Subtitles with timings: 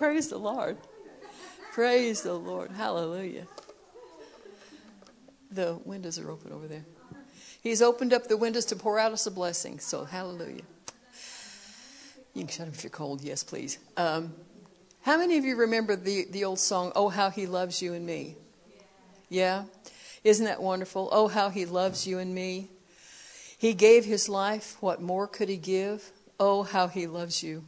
[0.00, 0.78] Praise the Lord.
[1.72, 2.70] Praise the Lord.
[2.70, 3.46] Hallelujah.
[5.50, 6.86] The windows are open over there.
[7.62, 9.78] He's opened up the windows to pour out us a blessing.
[9.78, 10.62] So, hallelujah.
[12.32, 13.20] You can shut them if you're cold.
[13.20, 13.76] Yes, please.
[13.98, 14.32] Um,
[15.02, 18.06] how many of you remember the, the old song, Oh, How He Loves You and
[18.06, 18.36] Me?
[19.28, 19.64] Yeah?
[20.24, 21.10] Isn't that wonderful?
[21.12, 22.70] Oh, how He loves you and me.
[23.58, 24.78] He gave His life.
[24.80, 26.10] What more could He give?
[26.38, 27.64] Oh, how He loves you.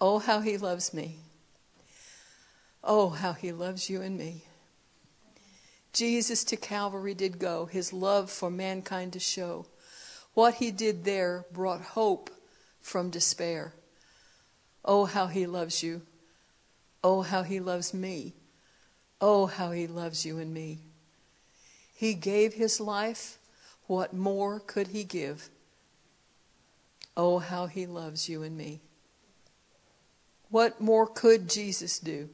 [0.00, 1.16] Oh, how He loves me.
[2.82, 4.44] Oh, how He loves you and me.
[5.92, 9.66] Jesus to Calvary did go, His love for mankind to show.
[10.34, 12.30] What He did there brought hope
[12.80, 13.74] from despair.
[14.84, 16.02] Oh, how he loves you.
[17.04, 18.32] Oh, how he loves me.
[19.20, 20.78] Oh, how he loves you and me.
[21.94, 23.38] He gave his life.
[23.86, 25.50] What more could he give?
[27.16, 28.80] Oh, how he loves you and me.
[30.50, 32.28] What more could Jesus do?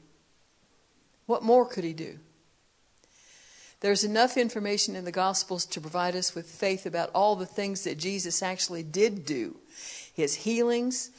[1.27, 2.19] What more could he do?
[3.81, 7.85] There's enough information in the Gospels to provide us with faith about all the things
[7.85, 9.57] that Jesus actually did do
[10.15, 11.11] his healings,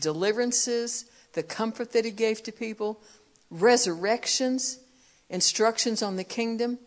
[0.00, 3.00] deliverances, the comfort that he gave to people,
[3.50, 4.78] resurrections,
[5.28, 6.78] instructions on the kingdom,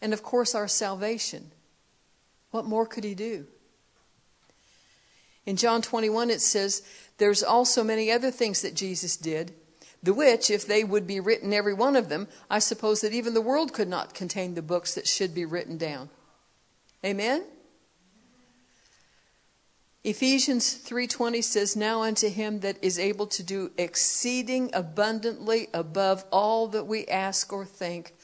[0.00, 1.50] and of course our salvation.
[2.52, 3.46] What more could he do?
[5.44, 6.82] In John 21, it says,
[7.18, 9.54] There's also many other things that Jesus did,
[10.02, 13.34] the which, if they would be written, every one of them, I suppose that even
[13.34, 16.10] the world could not contain the books that should be written down.
[17.04, 17.44] Amen?
[20.06, 26.68] Ephesians 3:20 says now unto him that is able to do exceeding abundantly above all
[26.68, 28.14] that we ask or think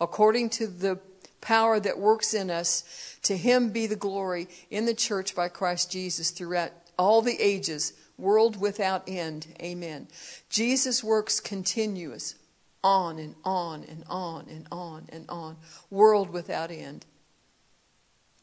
[0.00, 0.98] according to the
[1.42, 2.84] power that works in us
[3.22, 7.92] to him be the glory in the church by Christ Jesus throughout all the ages
[8.18, 10.08] world without end amen
[10.48, 12.34] Jesus works continuous
[12.82, 15.56] on and on and on and on and on
[15.90, 17.04] world without end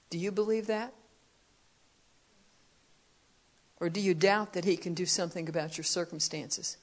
[0.10, 0.94] do you believe that
[3.84, 6.78] or do you doubt that He can do something about your circumstances?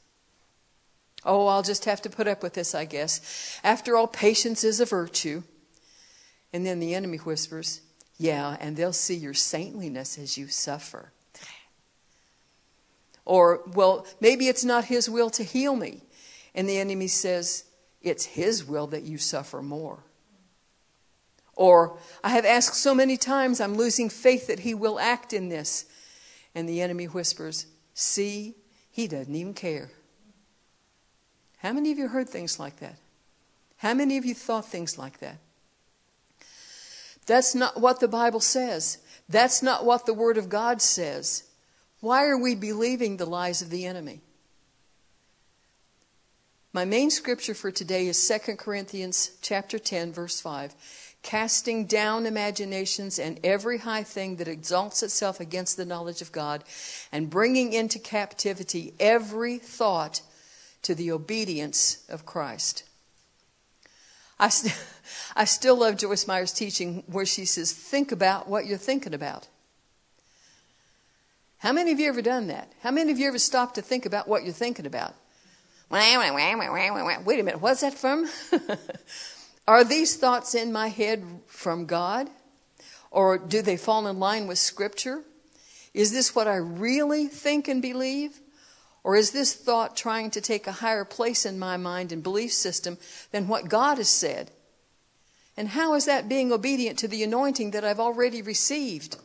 [1.25, 3.59] Oh, I'll just have to put up with this, I guess.
[3.65, 5.43] After all, patience is a virtue.
[6.53, 7.81] And then the enemy whispers,
[8.19, 11.12] Yeah, and they'll see your saintliness as you suffer.
[13.31, 16.03] Or, well, maybe it's not His will to heal me.
[16.53, 17.63] And the enemy says,
[18.03, 20.01] It's His will that you suffer more.
[21.55, 25.49] Or, I have asked so many times, I'm losing faith that He will act in
[25.49, 25.85] this.
[26.57, 28.57] And the enemy whispers, See,
[28.91, 29.93] he doesn't even care.
[31.59, 32.97] How many of you heard things like that?
[33.77, 35.37] How many of you thought things like that?
[37.27, 38.99] That's not what the Bible says.
[39.29, 41.45] That's not what the Word of God says.
[42.00, 44.21] Why are we believing the lies of the enemy?
[46.72, 50.75] My main scripture for today is 2 Corinthians chapter 10 verse 5
[51.22, 56.65] casting down imaginations and every high thing that exalts itself against the knowledge of God,
[57.12, 60.22] and bringing into captivity every thought
[60.83, 62.84] to the obedience of Christ.
[64.39, 64.75] I, st-
[65.37, 69.49] I still love Joyce Meyer's teaching where she says, Think about what you're thinking about.
[71.60, 72.72] How many of you ever done that?
[72.82, 75.15] How many of you ever stopped to think about what you're thinking about?
[77.25, 78.28] Wait a minute, what's that from?
[79.69, 82.31] Are these thoughts in my head from God?
[83.10, 85.22] Or do they fall in line with Scripture?
[85.93, 88.41] Is this what I really think and believe?
[89.04, 92.53] Or is this thought trying to take a higher place in my mind and belief
[92.53, 92.97] system
[93.32, 94.50] than what God has said?
[95.59, 99.16] And how is that being obedient to the anointing that I've already received?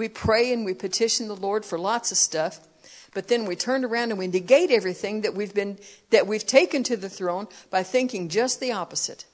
[0.00, 2.58] We pray and we petition the Lord for lots of stuff,
[3.12, 5.78] but then we turn around and we negate everything that we've been
[6.08, 9.26] that we've taken to the throne by thinking just the opposite.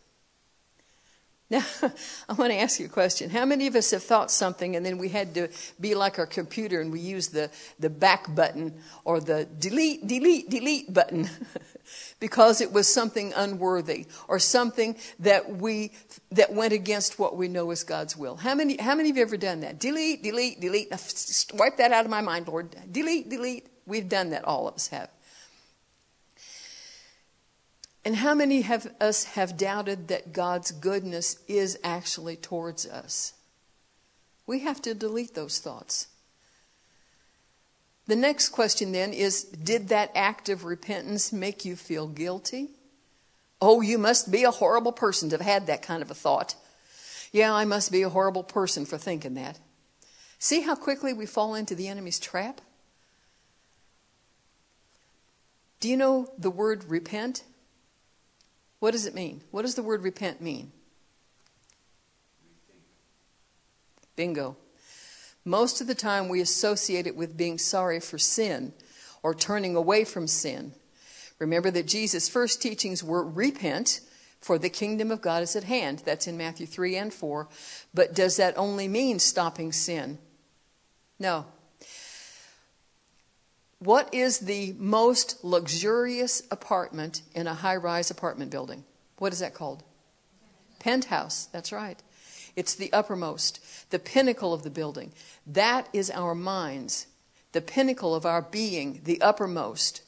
[1.48, 1.64] Now,
[2.28, 3.30] I want to ask you a question.
[3.30, 5.48] How many of us have thought something and then we had to
[5.80, 8.74] be like our computer and we use the, the back button
[9.04, 11.28] or the delete, delete, delete button
[12.20, 15.92] because it was something unworthy or something that we,
[16.32, 18.36] that went against what we know is God's will?
[18.36, 19.78] How many, how many of you ever done that?
[19.78, 20.90] Delete, delete, delete.
[21.54, 22.74] Wipe that out of my mind, Lord.
[22.90, 23.68] Delete, delete.
[23.86, 24.44] We've done that.
[24.44, 25.10] All of us have.
[28.06, 33.32] And how many of us have doubted that God's goodness is actually towards us?
[34.46, 36.06] We have to delete those thoughts.
[38.06, 42.68] The next question then is Did that act of repentance make you feel guilty?
[43.60, 46.54] Oh, you must be a horrible person to have had that kind of a thought.
[47.32, 49.58] Yeah, I must be a horrible person for thinking that.
[50.38, 52.60] See how quickly we fall into the enemy's trap?
[55.80, 57.42] Do you know the word repent?
[58.78, 59.42] What does it mean?
[59.50, 60.72] What does the word repent mean?
[64.16, 64.56] Bingo.
[65.44, 68.72] Most of the time, we associate it with being sorry for sin
[69.22, 70.72] or turning away from sin.
[71.38, 74.00] Remember that Jesus' first teachings were repent,
[74.40, 76.02] for the kingdom of God is at hand.
[76.04, 77.48] That's in Matthew 3 and 4.
[77.92, 80.18] But does that only mean stopping sin?
[81.18, 81.46] No.
[83.78, 88.84] What is the most luxurious apartment in a high rise apartment building?
[89.18, 89.82] What is that called?
[90.78, 91.46] Penthouse.
[91.46, 92.02] That's right.
[92.54, 95.12] It's the uppermost, the pinnacle of the building.
[95.46, 97.06] That is our minds,
[97.52, 100.02] the pinnacle of our being, the uppermost.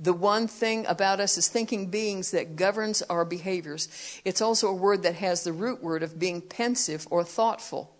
[0.00, 3.88] The one thing about us as thinking beings that governs our behaviors.
[4.24, 7.94] It's also a word that has the root word of being pensive or thoughtful.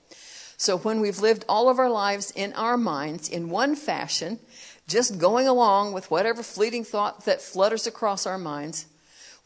[0.57, 4.39] So when we've lived all of our lives in our minds in one fashion,
[4.87, 8.87] just going along with whatever fleeting thought that flutters across our minds,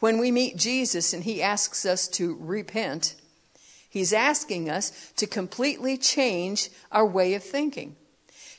[0.01, 3.15] when we meet Jesus and he asks us to repent,
[3.89, 7.97] he's asking us to completely change our way of thinking,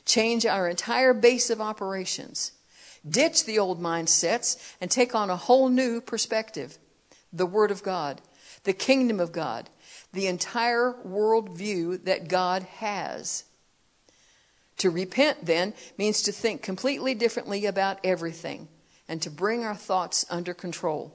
[0.04, 2.52] change our entire base of operations,
[3.08, 6.78] ditch the old mindsets, and take on a whole new perspective
[7.32, 8.20] the Word of God,
[8.64, 9.70] the kingdom of God,
[10.12, 13.44] the entire world view that God has.
[14.80, 18.66] To repent, then, means to think completely differently about everything
[19.08, 21.14] and to bring our thoughts under control.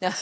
[0.00, 0.12] Now,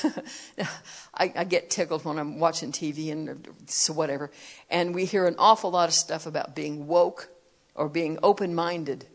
[1.12, 4.30] I, I, get tickled when I'm watching TV and so whatever,
[4.70, 7.28] and we hear an awful lot of stuff about being woke
[7.74, 9.06] or being open minded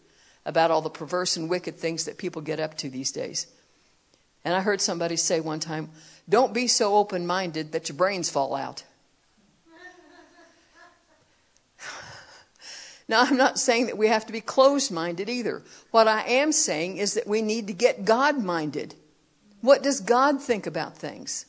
[0.46, 3.48] about all the perverse and wicked things that people get up to these days.
[4.44, 5.90] And I heard somebody say one time,
[6.28, 8.84] Don't be so open minded that your brains fall out.
[13.10, 15.64] Now, I'm not saying that we have to be closed minded either.
[15.90, 18.94] What I am saying is that we need to get God minded.
[19.62, 21.48] What does God think about things?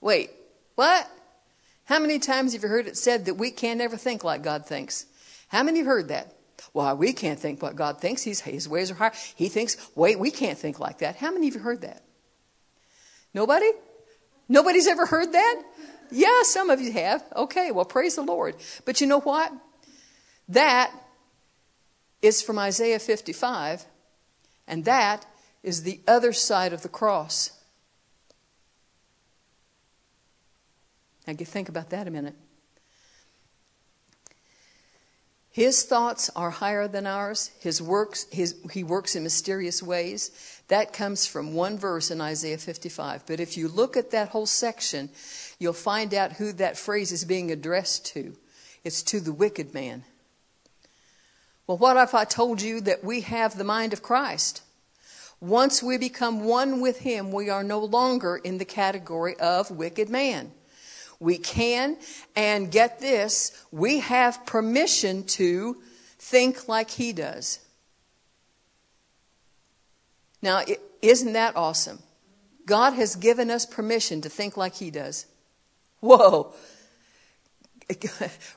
[0.00, 0.30] Wait,
[0.76, 1.08] what?
[1.84, 4.64] How many times have you heard it said that we can't ever think like God
[4.64, 5.04] thinks?
[5.48, 6.34] How many have heard that?
[6.72, 8.22] Well, we can't think what God thinks.
[8.22, 9.12] He's, his ways are higher.
[9.36, 11.16] He thinks, wait, we can't think like that.
[11.16, 12.02] How many of you heard that?
[13.34, 13.70] Nobody?
[14.48, 15.62] Nobody's ever heard that?
[16.10, 17.22] Yeah, some of you have.
[17.36, 18.56] Okay, well, praise the Lord.
[18.86, 19.52] But you know what?
[20.48, 20.92] That
[22.22, 23.84] is from Isaiah 55,
[24.66, 25.26] and that
[25.62, 27.50] is the other side of the cross.
[31.26, 32.34] Now, you think about that a minute.
[35.54, 37.52] His thoughts are higher than ours.
[37.60, 40.60] His works, his, he works in mysterious ways.
[40.66, 43.24] That comes from one verse in Isaiah 55.
[43.24, 45.10] But if you look at that whole section,
[45.60, 48.36] you'll find out who that phrase is being addressed to.
[48.82, 50.02] It's to the wicked man.
[51.66, 54.62] Well, what if I told you that we have the mind of Christ?
[55.40, 60.08] Once we become one with Him, we are no longer in the category of wicked
[60.08, 60.52] man.
[61.20, 61.96] We can,
[62.36, 65.76] and get this, we have permission to
[66.18, 67.60] think like He does.
[70.42, 70.62] Now,
[71.00, 72.00] isn't that awesome?
[72.66, 75.26] God has given us permission to think like He does.
[76.00, 76.52] Whoa!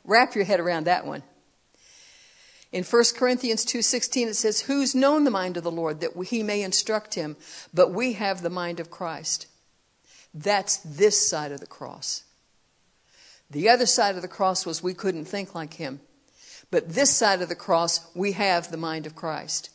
[0.03, 1.23] Wrap your head around that one.
[2.77, 6.43] In 1 Corinthians 2:16 it says, "Who's known the mind of the Lord that he
[6.43, 7.35] may instruct him,
[7.73, 9.47] but we have the mind of Christ."
[10.31, 12.21] That's this side of the cross.
[13.49, 16.01] The other side of the cross was we couldn't think like him.
[16.69, 19.71] But this side of the cross, we have the mind of Christ.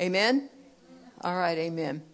[0.00, 0.48] Amen?
[1.20, 2.06] All right, amen.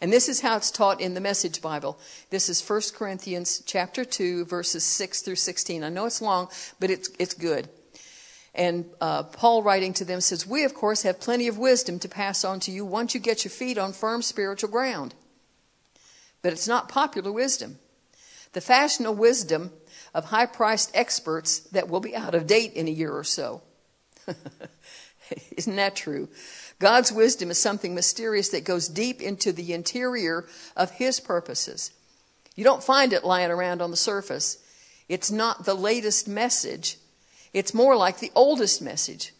[0.00, 1.98] And this is how it's taught in the Message Bible.
[2.30, 5.84] This is 1 Corinthians chapter 2 verses 6 through 16.
[5.84, 7.68] I know it's long, but it's it's good.
[8.54, 12.08] And uh, Paul, writing to them, says, We, of course, have plenty of wisdom to
[12.08, 15.14] pass on to you once you get your feet on firm spiritual ground.
[16.42, 17.78] But it's not popular wisdom.
[18.52, 19.70] The fashionable wisdom
[20.12, 23.62] of high priced experts that will be out of date in a year or so.
[25.56, 26.28] Isn't that true?
[26.80, 31.92] God's wisdom is something mysterious that goes deep into the interior of His purposes.
[32.56, 34.58] You don't find it lying around on the surface.
[35.08, 36.96] It's not the latest message,
[37.52, 39.32] it's more like the oldest message,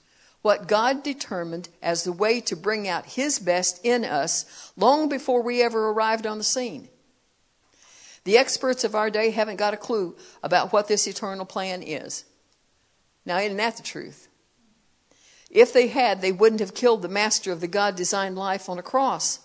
[0.42, 5.42] what God determined as the way to bring out His best in us long before
[5.42, 6.88] we ever arrived on the scene.
[8.24, 12.24] The experts of our day haven't got a clue about what this eternal plan is.
[13.24, 14.28] Now, isn't that the truth?
[15.50, 18.78] If they had, they wouldn't have killed the master of the God designed life on
[18.78, 19.40] a cross.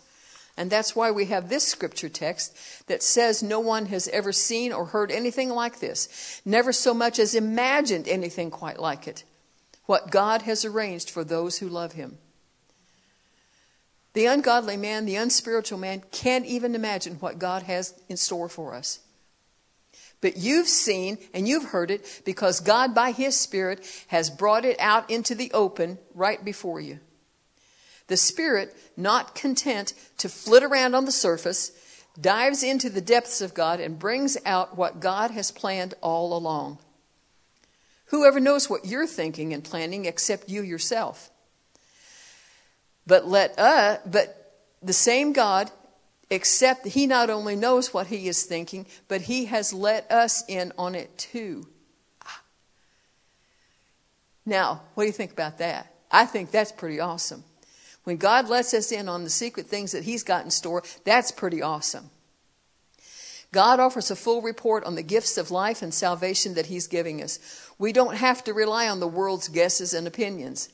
[0.57, 2.55] And that's why we have this scripture text
[2.87, 7.19] that says no one has ever seen or heard anything like this, never so much
[7.19, 9.25] as imagined anything quite like it.
[9.85, 12.17] What God has arranged for those who love Him.
[14.13, 18.73] The ungodly man, the unspiritual man, can't even imagine what God has in store for
[18.73, 18.99] us.
[20.21, 24.79] But you've seen and you've heard it because God, by His Spirit, has brought it
[24.79, 26.99] out into the open right before you.
[28.07, 31.71] The Spirit, not content to flit around on the surface,
[32.19, 36.77] dives into the depths of God and brings out what God has planned all along.
[38.07, 41.29] Whoever knows what you're thinking and planning except you yourself?
[43.07, 45.71] But let uh, but the same God
[46.29, 50.71] except he not only knows what he is thinking, but he has let us in
[50.77, 51.67] on it too.
[54.45, 55.93] Now, what do you think about that?
[56.11, 57.43] I think that's pretty awesome.
[58.05, 61.31] When God lets us in on the secret things that he's got in store, that's
[61.31, 62.11] pretty awesome.
[63.51, 67.21] God offers a full report on the gifts of life and salvation that he's giving
[67.21, 67.39] us.
[67.79, 70.69] We don't have to rely on the world's guesses and opinions.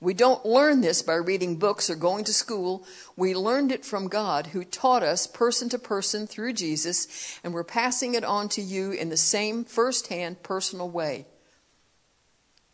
[0.00, 2.84] We don't learn this by reading books or going to school.
[3.16, 7.64] We learned it from God who taught us person to person through Jesus, and we're
[7.64, 11.26] passing it on to you in the same firsthand personal way.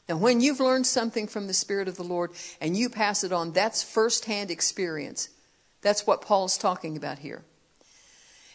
[0.09, 3.33] Now, when you've learned something from the Spirit of the Lord and you pass it
[3.33, 5.31] on, that's firsthand experience.
[5.81, 7.43] That's what Paul's talking about here.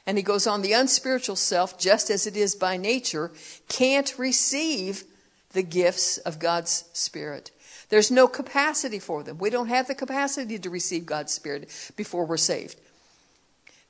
[0.05, 3.31] And he goes on, the unspiritual self, just as it is by nature,
[3.67, 5.03] can't receive
[5.51, 7.51] the gifts of God's Spirit.
[7.89, 9.39] There's no capacity for them.
[9.39, 12.79] We don't have the capacity to receive God's Spirit before we're saved.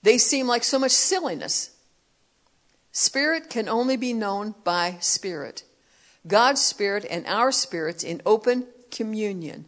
[0.02, 1.72] They seem like so much silliness.
[2.92, 5.64] Spirit can only be known by Spirit.
[6.28, 9.66] God's Spirit and our spirits in open communion.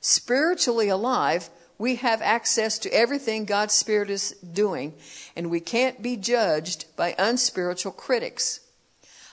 [0.00, 4.94] Spiritually alive, we have access to everything God's Spirit is doing,
[5.34, 8.60] and we can't be judged by unspiritual critics.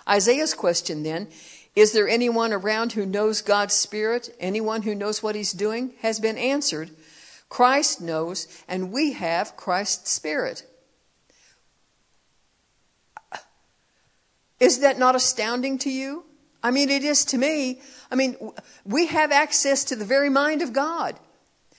[0.07, 1.27] Isaiah's question then
[1.75, 4.35] is there anyone around who knows God's Spirit?
[4.39, 5.93] Anyone who knows what He's doing?
[6.01, 6.91] Has been answered.
[7.47, 10.65] Christ knows, and we have Christ's Spirit.
[14.61, 16.23] Is that not astounding to you?
[16.63, 17.81] I mean, it is to me.
[18.11, 18.37] I mean,
[18.85, 21.19] we have access to the very mind of God,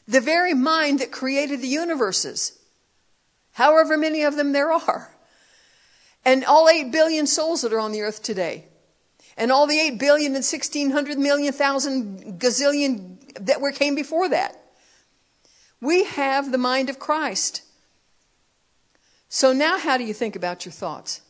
[0.09, 2.59] the very mind that created the universes,
[3.53, 5.15] however many of them there are,
[6.25, 8.65] and all 8 billion souls that are on the earth today
[9.37, 14.57] and all the 8 billion and 1600 million thousand gazillion that were came before that.
[15.81, 17.63] We have the mind of Christ.
[19.29, 21.23] So now how do you think about your thoughts?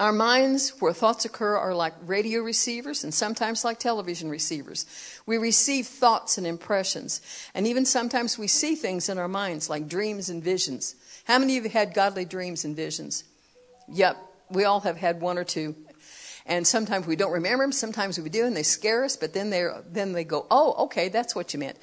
[0.00, 4.86] Our minds, where thoughts occur, are like radio receivers and sometimes like television receivers.
[5.26, 7.20] We receive thoughts and impressions,
[7.54, 10.94] and even sometimes we see things in our minds like dreams and visions.
[11.24, 13.24] How many of you had godly dreams and visions?
[13.88, 14.16] Yep,
[14.48, 15.76] we all have had one or two.
[16.46, 19.50] And sometimes we don't remember them, sometimes we do, and they scare us, but then,
[19.50, 21.76] they then they go, oh, okay, that's what you meant.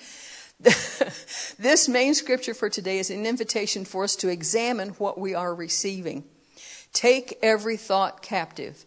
[0.60, 5.54] this main scripture for today is an invitation for us to examine what we are
[5.54, 6.24] receiving.
[6.94, 8.86] Take every thought captive.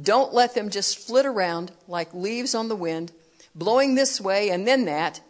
[0.00, 3.12] Don't let them just flit around like leaves on the wind,
[3.54, 5.20] blowing this way and then that.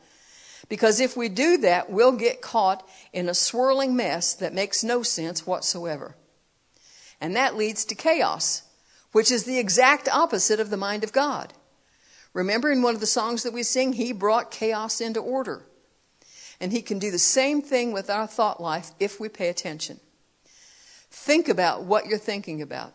[0.68, 5.02] Because if we do that, we'll get caught in a swirling mess that makes no
[5.02, 6.16] sense whatsoever.
[7.20, 8.62] And that leads to chaos,
[9.12, 11.52] which is the exact opposite of the mind of God.
[12.32, 15.62] Remember in one of the songs that we sing, He brought chaos into order.
[16.60, 20.00] And He can do the same thing with our thought life if we pay attention.
[21.12, 22.94] Think about what you're thinking about.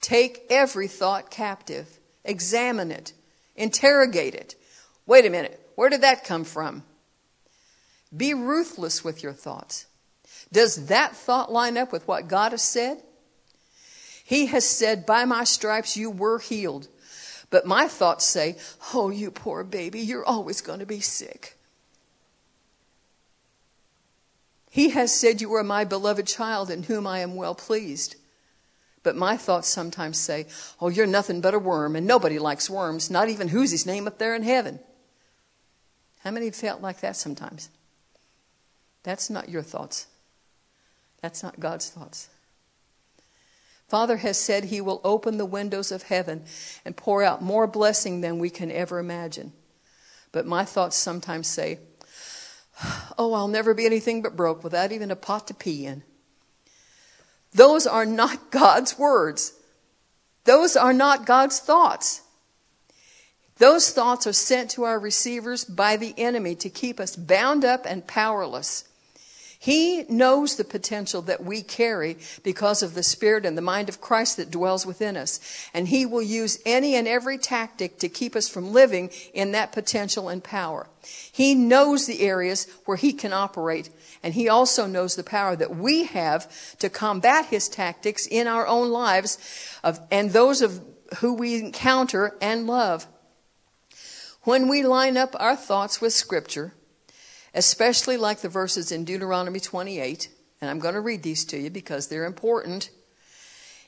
[0.00, 3.12] Take every thought captive, examine it,
[3.56, 4.54] interrogate it.
[5.04, 6.84] Wait a minute, where did that come from?
[8.16, 9.86] Be ruthless with your thoughts.
[10.52, 13.02] Does that thought line up with what God has said?
[14.24, 16.86] He has said, By my stripes you were healed.
[17.50, 18.56] But my thoughts say,
[18.94, 21.58] Oh, you poor baby, you're always going to be sick.
[24.74, 28.16] He has said, You are my beloved child in whom I am well pleased.
[29.04, 30.46] But my thoughts sometimes say,
[30.80, 34.08] Oh, you're nothing but a worm, and nobody likes worms, not even who's his name
[34.08, 34.80] up there in heaven.
[36.24, 37.68] How many have felt like that sometimes?
[39.04, 40.08] That's not your thoughts.
[41.22, 42.28] That's not God's thoughts.
[43.86, 46.46] Father has said he will open the windows of heaven
[46.84, 49.52] and pour out more blessing than we can ever imagine.
[50.32, 51.78] But my thoughts sometimes say,
[53.16, 56.02] Oh, I'll never be anything but broke without even a pot to pee in.
[57.52, 59.52] Those are not God's words.
[60.44, 62.22] Those are not God's thoughts.
[63.58, 67.86] Those thoughts are sent to our receivers by the enemy to keep us bound up
[67.86, 68.84] and powerless.
[69.64, 73.98] He knows the potential that we carry because of the Spirit and the mind of
[73.98, 75.40] Christ that dwells within us.
[75.72, 79.72] And He will use any and every tactic to keep us from living in that
[79.72, 80.86] potential and power.
[81.32, 83.88] He knows the areas where He can operate,
[84.22, 88.66] and He also knows the power that we have to combat His tactics in our
[88.66, 89.38] own lives
[89.82, 90.84] of, and those of
[91.20, 93.06] who we encounter and love.
[94.42, 96.74] When we line up our thoughts with Scripture,
[97.54, 100.28] especially like the verses in Deuteronomy 28.
[100.60, 102.90] And I'm going to read these to you because they're important.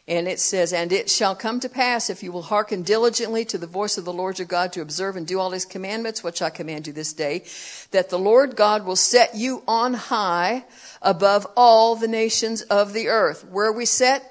[0.08, 3.58] And it says, And it shall come to pass, if you will hearken diligently to
[3.58, 6.42] the voice of the Lord your God to observe and do all his commandments, which
[6.42, 7.44] I command you this day,
[7.90, 10.64] that the Lord God will set you on high
[11.02, 13.44] above all the nations of the earth.
[13.46, 14.22] Where we set?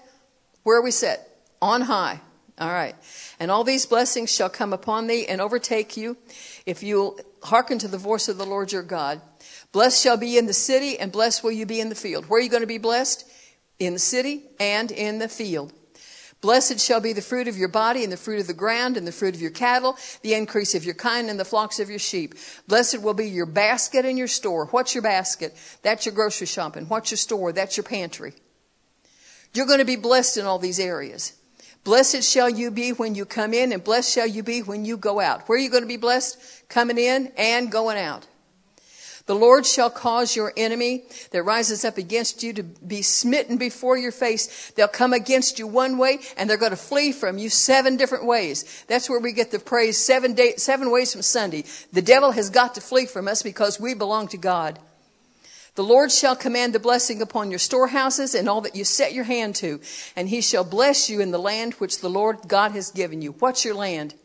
[0.63, 1.27] Where we set?
[1.61, 2.21] On high.
[2.57, 2.95] All right.
[3.37, 6.15] And all these blessings shall come upon thee and overtake you
[6.65, 9.21] if you'll hearken to the voice of the Lord your God.
[9.71, 12.25] Blessed shall be in the city, and blessed will you be in the field.
[12.25, 13.29] Where are you going to be blessed?
[13.79, 15.73] In the city and in the field.
[16.41, 19.07] Blessed shall be the fruit of your body, and the fruit of the ground, and
[19.07, 21.99] the fruit of your cattle, the increase of your kind, and the flocks of your
[21.99, 22.35] sheep.
[22.67, 24.65] Blessed will be your basket and your store.
[24.67, 25.55] What's your basket?
[25.81, 26.87] That's your grocery shopping.
[26.87, 27.51] What's your store?
[27.51, 28.33] That's your pantry.
[29.53, 31.33] You're going to be blessed in all these areas.
[31.85, 34.97] Blessed shall you be when you come in, and blessed shall you be when you
[34.97, 35.47] go out.
[35.47, 36.37] Where are you going to be blessed?
[36.67, 38.25] Coming in and going out.
[39.27, 43.97] The Lord shall cause your enemy that rises up against you to be smitten before
[43.97, 44.71] your face.
[44.71, 48.25] They'll come against you one way and they're going to flee from you seven different
[48.25, 48.83] ways.
[48.87, 51.63] That's where we get the praise seven, day, seven ways from Sunday.
[51.91, 54.77] The devil has got to flee from us because we belong to God.
[55.75, 59.25] The Lord shall command the blessing upon your storehouses and all that you set your
[59.25, 59.81] hand to,
[60.15, 63.33] and he shall bless you in the land which the Lord God has given you.
[63.39, 64.15] What's your land?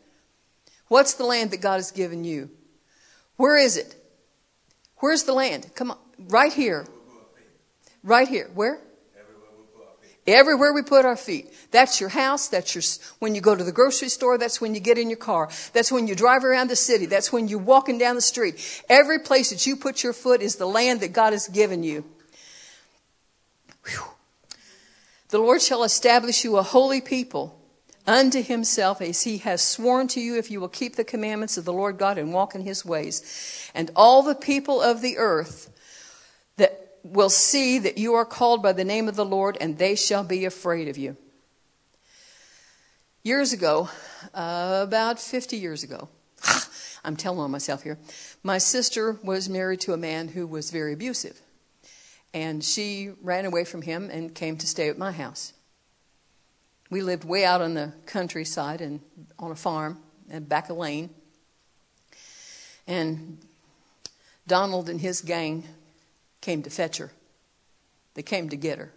[0.87, 2.49] What's the land that God has given you?
[3.35, 3.95] Where is it?
[4.97, 5.71] Where's the land?
[5.75, 5.97] Come on.
[6.17, 6.85] Right here.
[8.03, 8.49] Right here.
[8.53, 8.79] Where?
[10.27, 11.51] Everywhere we put our feet.
[11.71, 12.47] That's your house.
[12.47, 12.83] That's your,
[13.19, 14.37] when you go to the grocery store.
[14.37, 15.49] That's when you get in your car.
[15.73, 17.07] That's when you drive around the city.
[17.07, 18.83] That's when you're walking down the street.
[18.87, 22.05] Every place that you put your foot is the land that God has given you.
[23.87, 24.03] Whew.
[25.29, 27.57] The Lord shall establish you a holy people
[28.05, 31.65] unto himself as he has sworn to you if you will keep the commandments of
[31.65, 33.71] the Lord God and walk in his ways.
[33.73, 35.70] And all the people of the earth
[37.03, 40.23] will see that you are called by the name of the Lord, and they shall
[40.23, 41.17] be afraid of you.
[43.23, 43.89] Years ago,
[44.33, 46.09] uh, about 50 years ago,
[47.03, 47.97] I'm telling on myself here,
[48.43, 51.39] my sister was married to a man who was very abusive.
[52.33, 55.53] And she ran away from him and came to stay at my house.
[56.89, 59.01] We lived way out on the countryside and
[59.37, 61.09] on a farm and back a lane.
[62.87, 63.37] And
[64.47, 65.63] Donald and his gang
[66.41, 67.11] came to fetch her.
[68.15, 68.91] They came to get her.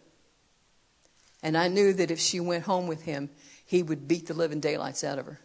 [1.42, 3.30] And I knew that if she went home with him,
[3.66, 5.38] he would beat the living daylights out of her.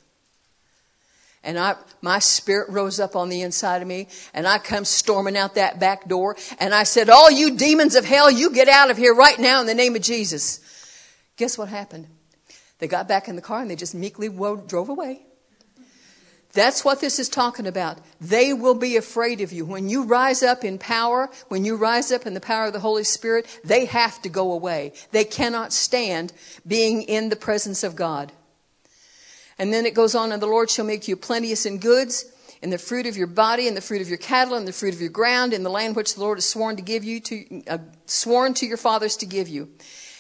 [1.43, 5.37] And I, my spirit rose up on the inside of me, and I come storming
[5.37, 8.91] out that back door, and I said, All you demons of hell, you get out
[8.91, 10.59] of here right now in the name of Jesus.
[11.37, 12.07] Guess what happened?
[12.79, 15.21] They got back in the car and they just meekly drove away.
[16.53, 17.99] That's what this is talking about.
[18.19, 19.65] They will be afraid of you.
[19.65, 22.79] When you rise up in power, when you rise up in the power of the
[22.79, 24.93] Holy Spirit, they have to go away.
[25.11, 26.33] They cannot stand
[26.65, 28.31] being in the presence of God.
[29.59, 32.25] And then it goes on, and the Lord shall make you plenteous in goods,
[32.63, 34.95] in the fruit of your body, in the fruit of your cattle, in the fruit
[34.95, 37.63] of your ground, in the land which the Lord has sworn to give you to,
[37.67, 39.69] uh, sworn to your fathers to give you.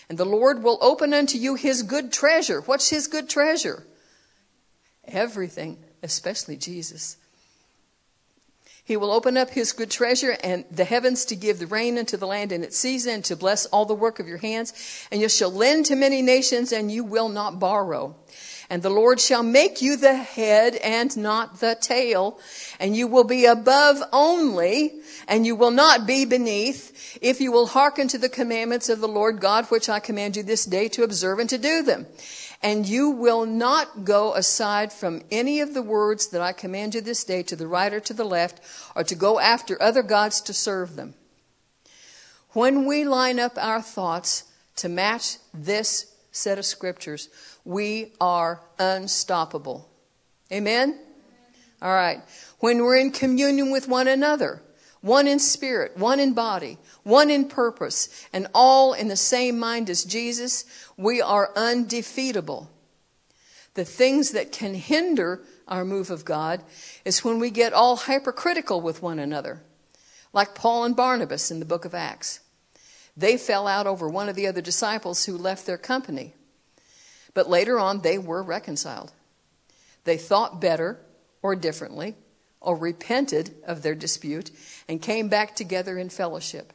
[0.09, 2.61] And the Lord will open unto you his good treasure.
[2.61, 3.83] What's his good treasure?
[5.05, 7.17] Everything especially Jesus.
[8.89, 12.17] He will open up his good treasure and the heavens to give the rain unto
[12.17, 14.73] the land in its season, to bless all the work of your hands.
[15.11, 18.15] And you shall lend to many nations, and you will not borrow.
[18.67, 22.39] And the Lord shall make you the head and not the tail.
[22.79, 24.93] And you will be above only,
[25.27, 29.07] and you will not be beneath, if you will hearken to the commandments of the
[29.07, 32.07] Lord God, which I command you this day to observe and to do them.
[32.61, 37.01] And you will not go aside from any of the words that I command you
[37.01, 38.59] this day to the right or to the left,
[38.95, 41.13] or to go after other gods to serve them.
[42.51, 44.43] When we line up our thoughts
[44.77, 47.29] to match this set of scriptures,
[47.63, 49.89] we are unstoppable.
[50.51, 50.99] Amen?
[51.81, 52.21] All right.
[52.59, 54.61] When we're in communion with one another,
[55.01, 59.89] one in spirit, one in body, one in purpose, and all in the same mind
[59.89, 60.65] as Jesus,
[60.97, 62.69] we are undefeatable.
[63.75, 66.63] The things that can hinder our move of God
[67.05, 69.61] is when we get all hypercritical with one another,
[70.33, 72.41] like Paul and Barnabas in the book of Acts.
[73.15, 76.33] They fell out over one of the other disciples who left their company.
[77.33, 79.11] But later on, they were reconciled.
[80.03, 80.99] They thought better
[81.41, 82.15] or differently
[82.61, 84.51] or repented of their dispute
[84.89, 86.73] and came back together in fellowship.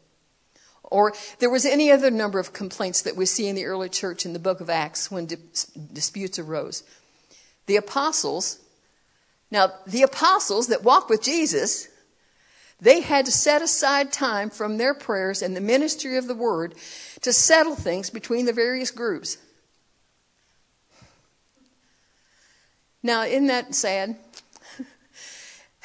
[0.84, 4.24] Or there was any other number of complaints that we see in the early church
[4.24, 5.28] in the book of Acts when
[5.92, 6.84] disputes arose.
[7.66, 8.60] The apostles,
[9.50, 11.88] now the apostles that walked with Jesus,
[12.80, 16.74] they had to set aside time from their prayers and the ministry of the word
[17.22, 19.38] to settle things between the various groups.
[23.02, 24.16] Now, isn't that sad?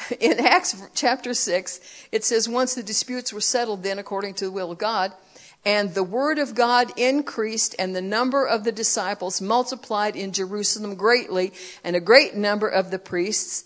[0.20, 1.80] In Acts chapter 6,
[2.12, 5.14] it says, Once the disputes were settled, then according to the will of God,
[5.66, 10.96] and the word of God increased, and the number of the disciples multiplied in Jerusalem
[10.96, 13.66] greatly, and a great number of the priests,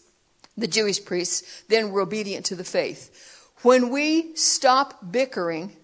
[0.58, 3.50] the Jewish priests, then were obedient to the faith.
[3.62, 5.76] When we stop bickering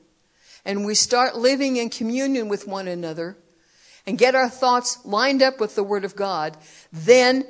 [0.65, 3.37] and we start living in communion with one another
[4.05, 6.57] and get our thoughts lined up with the Word of God,
[6.91, 7.45] then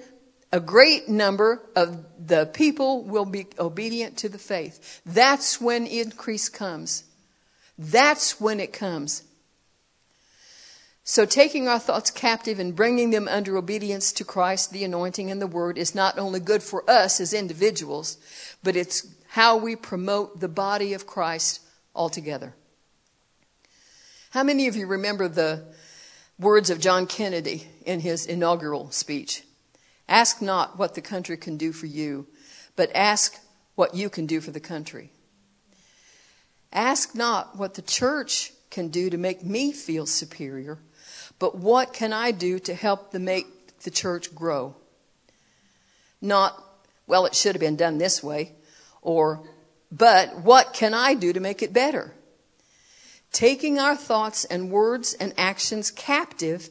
[0.51, 5.01] a great number of the people will be obedient to the faith.
[5.05, 7.03] That's when increase comes.
[7.77, 9.23] That's when it comes.
[11.03, 15.41] So, taking our thoughts captive and bringing them under obedience to Christ, the anointing, and
[15.41, 18.17] the word is not only good for us as individuals,
[18.63, 21.62] but it's how we promote the body of Christ
[21.95, 22.53] altogether.
[24.31, 25.63] How many of you remember the
[26.38, 29.43] words of John Kennedy in his inaugural speech?
[30.10, 32.26] Ask not what the country can do for you,
[32.76, 33.39] but ask
[33.76, 35.12] what you can do for the country.
[36.74, 40.80] Ask not what the church can do to make me feel superior,
[41.38, 44.76] but what can I do to help the make the church grow?
[46.22, 46.62] Not,
[47.06, 48.54] well, it should have been done this way,
[49.04, 49.48] or,
[49.91, 52.15] but what can I do to make it better?
[53.32, 56.69] Taking our thoughts and words and actions captive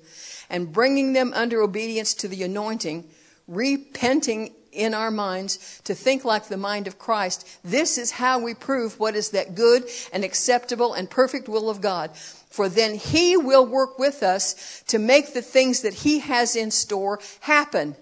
[0.51, 3.09] and bringing them under obedience to the anointing
[3.49, 7.59] repenting in our minds to think like the mind of Christ.
[7.65, 11.81] This is how we prove what is that good and acceptable and perfect will of
[11.81, 12.17] God.
[12.17, 16.71] For then He will work with us to make the things that He has in
[16.71, 17.97] store happen.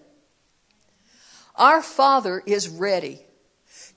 [1.55, 3.21] Our Father is ready.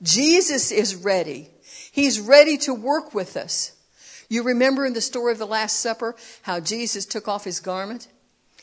[0.01, 1.49] Jesus is ready.
[1.91, 3.73] He's ready to work with us.
[4.29, 8.07] You remember in the story of the Last Supper how Jesus took off his garment?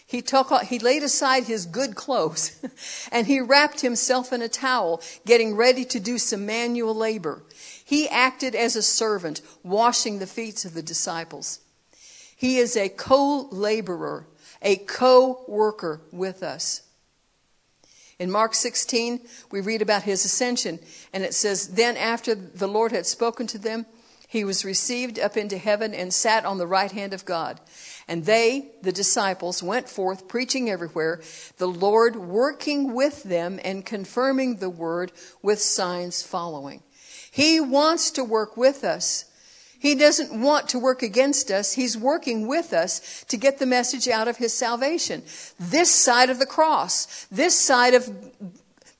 [0.06, 2.60] He took, he laid aside his good clothes
[3.12, 7.42] and he wrapped himself in a towel, getting ready to do some manual labor.
[7.84, 11.58] He acted as a servant, washing the feet of the disciples.
[12.36, 14.26] He is a co-laborer,
[14.62, 16.82] a co-worker with us.
[18.18, 20.78] In Mark 16, we read about his ascension,
[21.12, 23.86] and it says, Then after the Lord had spoken to them,
[24.26, 27.60] he was received up into heaven and sat on the right hand of God.
[28.08, 31.20] And they, the disciples, went forth preaching everywhere,
[31.58, 35.12] the Lord working with them and confirming the word
[35.42, 36.82] with signs following.
[37.30, 39.26] He wants to work with us.
[39.78, 41.74] He doesn't want to work against us.
[41.74, 45.22] He's working with us to get the message out of His salvation.
[45.60, 48.08] This side of the cross, this side of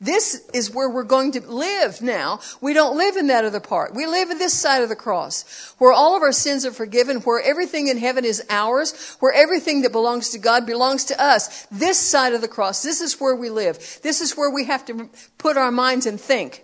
[0.07, 2.41] this is where we're going to live now.
[2.61, 3.95] We don't live in that other part.
[3.95, 7.19] We live in this side of the cross, where all of our sins are forgiven,
[7.19, 11.67] where everything in heaven is ours, where everything that belongs to God belongs to us.
[11.67, 14.01] This side of the cross, this is where we live.
[14.03, 16.63] This is where we have to put our minds and think.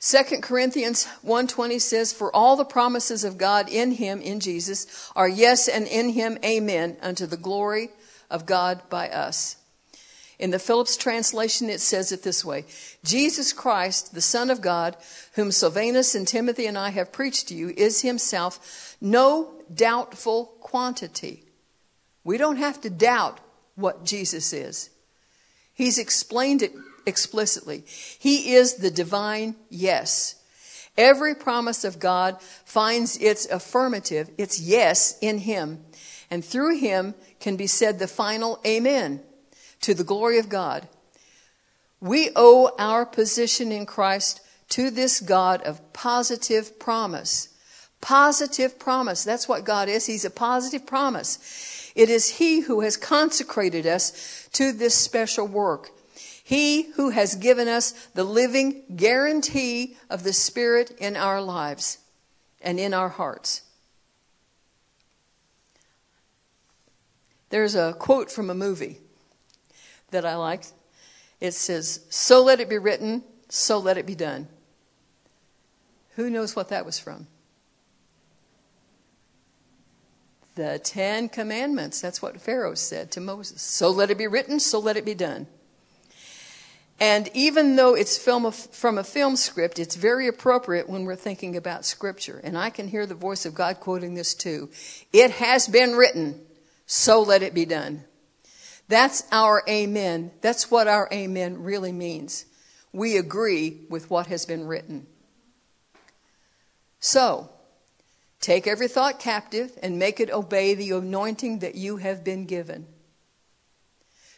[0.00, 5.28] 2 Corinthians 1:20 says for all the promises of God in him in Jesus are
[5.28, 7.90] yes and in him amen unto the glory
[8.30, 9.56] of God by us.
[10.40, 12.64] In the Phillips translation, it says it this way
[13.04, 14.96] Jesus Christ, the Son of God,
[15.34, 21.44] whom Silvanus and Timothy and I have preached to you, is himself no doubtful quantity.
[22.24, 23.38] We don't have to doubt
[23.74, 24.88] what Jesus is.
[25.74, 26.72] He's explained it
[27.04, 27.84] explicitly.
[28.18, 30.36] He is the divine yes.
[30.96, 35.84] Every promise of God finds its affirmative, its yes, in Him.
[36.30, 39.22] And through Him can be said the final amen
[39.80, 40.88] to the glory of God.
[42.00, 44.40] We owe our position in Christ
[44.70, 47.48] to this God of positive promise.
[48.00, 49.24] Positive promise.
[49.24, 50.06] That's what God is.
[50.06, 51.92] He's a positive promise.
[51.94, 55.90] It is He who has consecrated us to this special work.
[56.42, 61.98] He who has given us the living guarantee of the Spirit in our lives
[62.60, 63.62] and in our hearts.
[67.50, 68.98] There's a quote from a movie
[70.10, 70.72] that I liked.
[71.40, 74.48] It says, So let it be written, so let it be done.
[76.16, 77.26] Who knows what that was from?
[80.54, 82.00] The Ten Commandments.
[82.00, 83.62] That's what Pharaoh said to Moses.
[83.62, 85.46] So let it be written, so let it be done.
[87.00, 91.56] And even though it's film from a film script, it's very appropriate when we're thinking
[91.56, 92.38] about Scripture.
[92.44, 94.68] And I can hear the voice of God quoting this too.
[95.10, 96.38] It has been written,
[96.84, 98.04] so let it be done.
[98.90, 100.32] That's our amen.
[100.40, 102.44] That's what our amen really means.
[102.92, 105.06] We agree with what has been written.
[106.98, 107.50] So,
[108.40, 112.88] take every thought captive and make it obey the anointing that you have been given.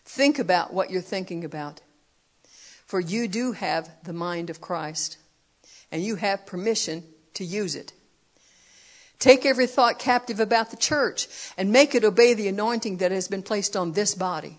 [0.04, 1.80] Think about what you're thinking about.
[2.84, 5.16] For you do have the mind of Christ,
[5.90, 7.94] and you have permission to use it.
[9.22, 13.28] Take every thought captive about the church and make it obey the anointing that has
[13.28, 14.58] been placed on this body.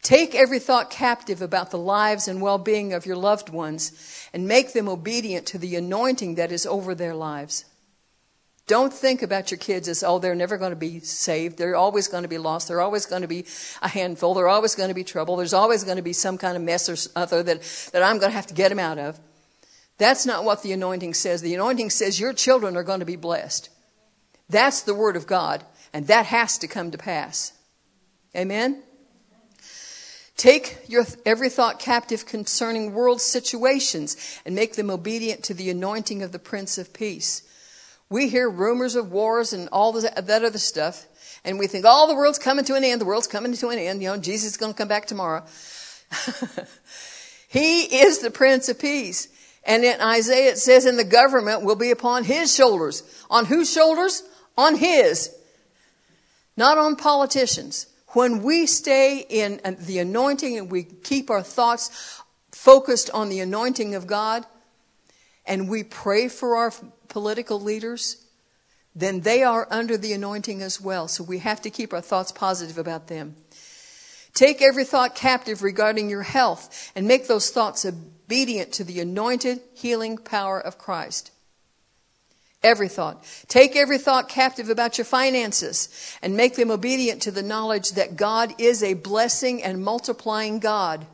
[0.00, 3.92] Take every thought captive about the lives and well being of your loved ones
[4.32, 7.66] and make them obedient to the anointing that is over their lives.
[8.66, 11.58] Don't think about your kids as, oh, they're never going to be saved.
[11.58, 12.68] They're always going to be lost.
[12.68, 13.44] They're always going to be
[13.82, 14.32] a handful.
[14.32, 15.36] They're always going to be trouble.
[15.36, 17.60] There's always going to be some kind of mess or other that,
[17.92, 19.20] that I'm going to have to get them out of.
[19.98, 21.42] That's not what the anointing says.
[21.42, 23.68] The anointing says your children are going to be blessed.
[24.48, 27.52] That's the word of God, and that has to come to pass.
[28.34, 28.82] Amen?
[30.36, 36.22] Take your every thought captive concerning world situations and make them obedient to the anointing
[36.22, 37.42] of the Prince of Peace.
[38.08, 41.06] We hear rumors of wars and all that other stuff,
[41.44, 43.68] and we think, all oh, the world's coming to an end, the world's coming to
[43.68, 45.44] an end, you know, Jesus is going to come back tomorrow.
[47.48, 49.28] he is the Prince of Peace.
[49.68, 53.02] And in Isaiah it says, and the government will be upon his shoulders.
[53.28, 54.22] On whose shoulders?
[54.56, 55.32] On his.
[56.56, 57.86] Not on politicians.
[58.08, 63.40] When we stay in uh, the anointing and we keep our thoughts focused on the
[63.40, 64.46] anointing of God,
[65.44, 66.72] and we pray for our
[67.08, 68.24] political leaders,
[68.94, 71.08] then they are under the anointing as well.
[71.08, 73.36] So we have to keep our thoughts positive about them.
[74.32, 77.84] Take every thought captive regarding your health and make those thoughts
[78.28, 81.30] obedient to the anointed healing power of Christ.
[82.62, 83.24] Every thought.
[83.46, 85.88] Take every thought captive about your finances
[86.20, 91.06] and make them obedient to the knowledge that God is a blessing and multiplying God.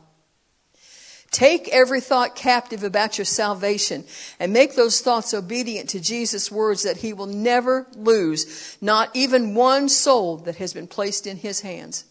[1.31, 4.03] Take every thought captive about your salvation
[4.37, 9.55] and make those thoughts obedient to Jesus' words that he will never lose, not even
[9.55, 12.03] one soul that has been placed in his hands.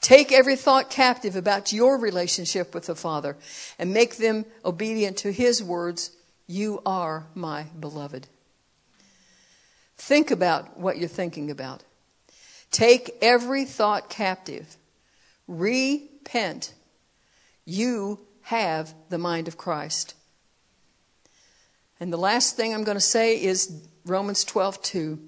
[0.00, 3.36] Take every thought captive about your relationship with the Father
[3.78, 6.12] and make them obedient to his words,
[6.46, 8.28] You are my beloved.
[9.96, 11.82] Think about what you're thinking about.
[12.70, 14.76] Take every thought captive.
[15.46, 16.74] Repent
[17.68, 20.14] you have the mind of Christ.
[22.00, 25.18] And the last thing I'm going to say is Romans 12:2.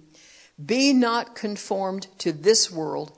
[0.64, 3.12] Be not conformed to this world,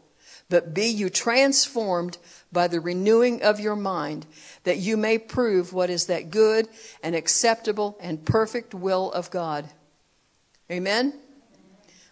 [0.53, 2.19] but be you transformed
[2.53, 4.27] by the renewing of your mind,
[4.65, 6.69] that you may prove what is that good
[7.03, 9.71] and acceptable and perfect will of God.
[10.71, 11.15] Amen.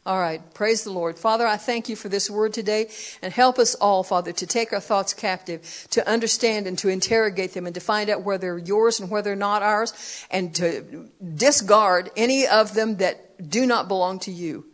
[0.06, 0.40] All right.
[0.54, 1.18] Praise the Lord.
[1.18, 2.88] Father, I thank you for this word today
[3.20, 7.52] and help us all, Father, to take our thoughts captive, to understand and to interrogate
[7.52, 11.10] them and to find out where they're yours and where they're not ours and to
[11.34, 14.64] discard any of them that do not belong to you.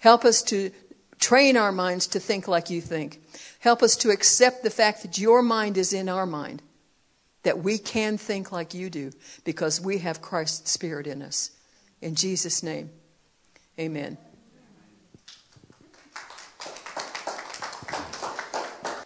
[0.00, 0.70] Help us to
[1.18, 3.20] train our minds to think like you think.
[3.60, 6.62] Help us to accept the fact that your mind is in our mind,
[7.42, 9.12] that we can think like you do
[9.44, 11.50] because we have Christ's Spirit in us.
[12.00, 12.90] In Jesus' name,
[13.78, 14.18] amen.